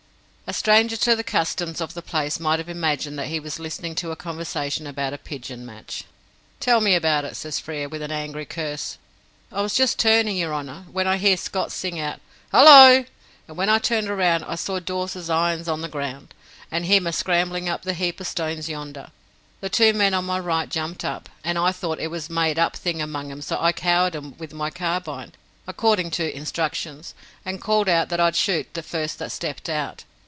A 0.47 0.53
stranger 0.53 0.97
to 0.97 1.15
the 1.15 1.23
customs 1.23 1.79
of 1.79 1.93
the 1.93 2.01
place 2.01 2.37
might 2.37 2.59
have 2.59 2.67
imagined 2.67 3.17
that 3.17 3.29
he 3.29 3.39
was 3.39 3.57
listening 3.57 3.95
to 3.95 4.11
a 4.11 4.17
conversation 4.17 4.85
about 4.85 5.13
a 5.13 5.17
pigeon 5.17 5.65
match. 5.65 6.03
"Tell 6.59 6.81
me 6.81 6.91
all 6.91 6.97
about 6.97 7.23
it," 7.23 7.37
says 7.37 7.57
Frere, 7.57 7.87
with 7.87 8.01
an 8.01 8.11
angry 8.11 8.45
curse. 8.45 8.97
"I 9.49 9.61
was 9.61 9.75
just 9.75 9.97
turning, 9.97 10.35
your 10.35 10.53
honour, 10.53 10.87
when 10.91 11.07
I 11.07 11.15
hears 11.15 11.39
Scott 11.39 11.71
sing 11.71 12.01
out 12.01 12.19
'Hullo!' 12.51 13.05
and 13.47 13.55
when 13.55 13.69
I 13.69 13.79
turned 13.79 14.09
round, 14.09 14.43
I 14.43 14.55
saw 14.55 14.79
Dawes's 14.81 15.29
irons 15.29 15.69
on 15.69 15.79
the 15.79 15.87
ground, 15.87 16.33
and 16.69 16.83
him 16.85 17.07
a 17.07 17.13
scrambling 17.13 17.69
up 17.69 17.83
the 17.83 17.93
heap 17.93 18.19
o' 18.19 18.25
stones 18.25 18.67
yonder. 18.67 19.11
The 19.61 19.69
two 19.69 19.93
men 19.93 20.13
on 20.13 20.25
my 20.25 20.37
right 20.37 20.67
jumped 20.67 21.05
up, 21.05 21.29
and 21.45 21.57
I 21.57 21.71
thought 21.71 21.97
it 21.97 22.11
was 22.11 22.27
a 22.27 22.33
made 22.33 22.59
up 22.59 22.75
thing 22.75 23.01
among 23.01 23.31
'em, 23.31 23.41
so 23.41 23.57
I 23.57 23.71
covered 23.71 24.17
'em 24.17 24.35
with 24.37 24.53
my 24.53 24.69
carbine, 24.69 25.31
according 25.65 26.11
to 26.11 26.35
instructions, 26.35 27.13
and 27.45 27.61
called 27.61 27.87
out 27.87 28.09
that 28.09 28.19
I'd 28.19 28.35
shoot 28.35 28.73
the 28.73 28.83
first 28.83 29.17
that 29.19 29.31
stepped 29.31 29.69
out. 29.69 30.03